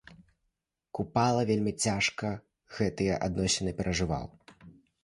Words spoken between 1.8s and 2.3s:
цяжка